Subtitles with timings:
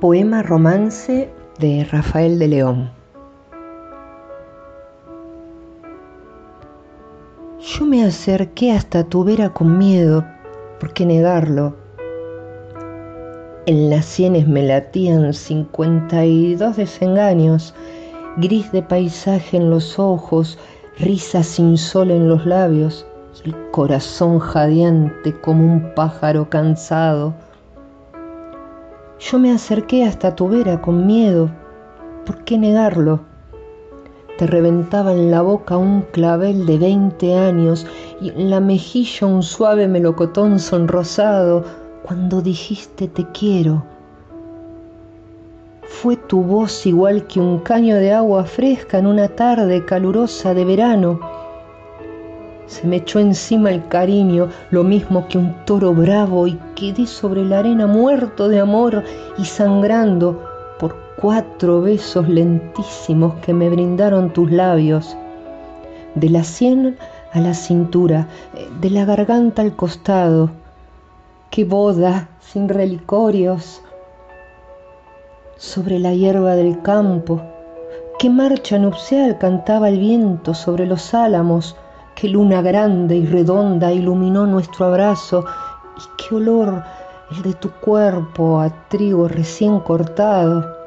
[0.00, 2.90] Poema romance de Rafael de León.
[7.60, 10.24] Yo me acerqué hasta tu vera con miedo,
[10.78, 11.76] ¿por qué negarlo?
[13.66, 17.74] En las sienes me latían cincuenta y dos desengaños,
[18.38, 20.58] gris de paisaje en los ojos,
[20.98, 23.04] risa sin sol en los labios,
[23.44, 27.34] el corazón jadeante como un pájaro cansado
[29.20, 31.50] yo me acerqué hasta tu vera con miedo.
[32.24, 33.20] ¿Por qué negarlo?
[34.38, 37.86] Te reventaba en la boca un clavel de veinte años
[38.20, 41.64] y en la mejilla un suave melocotón sonrosado
[42.02, 43.84] cuando dijiste te quiero.
[45.82, 50.64] Fue tu voz igual que un caño de agua fresca en una tarde calurosa de
[50.64, 51.20] verano
[52.70, 57.44] se me echó encima el cariño, lo mismo que un toro bravo, y quedé sobre
[57.44, 59.02] la arena muerto de amor
[59.36, 60.40] y sangrando
[60.78, 65.16] por cuatro besos lentísimos que me brindaron tus labios.
[66.14, 66.96] De la sien
[67.32, 68.28] a la cintura,
[68.80, 70.50] de la garganta al costado,
[71.50, 73.82] qué boda sin relicorios.
[75.56, 77.42] Sobre la hierba del campo,
[78.20, 81.74] qué marcha nupcial cantaba el viento sobre los álamos,
[82.14, 85.44] qué luna grande y redonda iluminó nuestro abrazo
[85.96, 86.82] y qué olor
[87.30, 90.80] el de tu cuerpo a trigo recién cortado.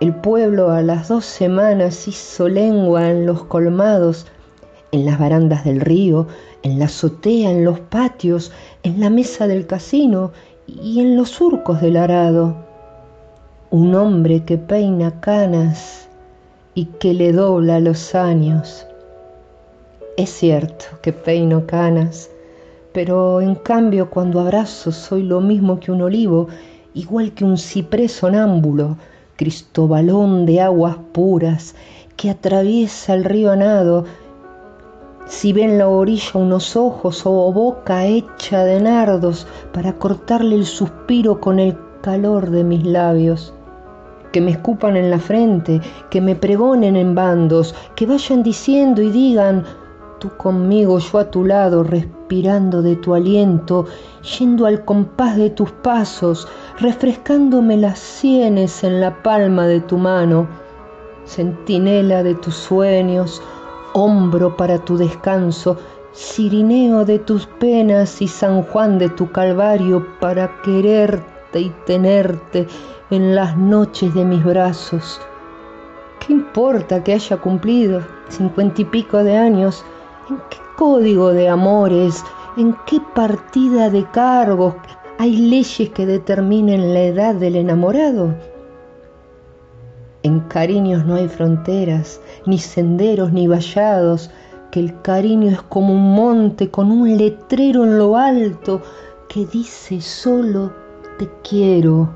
[0.00, 4.26] El pueblo a las dos semanas hizo lengua en los colmados,
[4.90, 6.26] en las barandas del río,
[6.62, 8.52] en la azotea, en los patios,
[8.82, 10.32] en la mesa del casino
[10.66, 12.56] y en los surcos del arado.
[13.70, 16.08] Un hombre que peina canas
[16.74, 18.86] y que le dobla los años.
[20.18, 22.30] Es cierto que peino canas,
[22.92, 26.48] pero en cambio cuando abrazo soy lo mismo que un olivo,
[26.92, 28.98] igual que un ciprés sonámbulo,
[29.36, 31.74] cristobalón de aguas puras
[32.14, 34.04] que atraviesa el río a nado.
[35.24, 40.66] Si ve en la orilla unos ojos o boca hecha de nardos para cortarle el
[40.66, 43.54] suspiro con el calor de mis labios
[44.30, 45.80] que me escupan en la frente,
[46.10, 49.62] que me pregonen en bandos, que vayan diciendo y digan,
[50.22, 53.86] tú conmigo, yo a tu lado, respirando de tu aliento,
[54.38, 56.46] yendo al compás de tus pasos,
[56.78, 60.46] refrescándome las sienes en la palma de tu mano,
[61.26, 63.42] centinela de tus sueños,
[63.94, 65.76] hombro para tu descanso,
[66.14, 72.68] Cirineo de tus penas y San Juan de tu Calvario para quererte y tenerte
[73.10, 75.20] en las noches de mis brazos.
[76.20, 79.84] ¿Qué importa que haya cumplido cincuenta y pico de años?
[80.32, 82.24] ¿En qué código de amores?
[82.56, 84.74] ¿En qué partida de cargos
[85.18, 88.34] hay leyes que determinen la edad del enamorado?
[90.22, 94.30] En cariños no hay fronteras, ni senderos, ni vallados,
[94.70, 98.80] que el cariño es como un monte con un letrero en lo alto
[99.28, 100.72] que dice solo
[101.18, 102.08] te quiero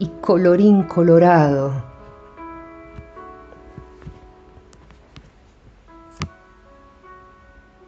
[0.00, 1.89] y colorín colorado